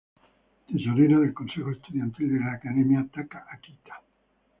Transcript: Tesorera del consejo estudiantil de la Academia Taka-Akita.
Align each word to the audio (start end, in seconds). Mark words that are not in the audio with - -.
Tesorera 0.67 1.19
del 1.19 1.31
consejo 1.31 1.69
estudiantil 1.69 2.33
de 2.33 2.39
la 2.39 2.53
Academia 2.53 3.07
Taka-Akita. 3.13 4.01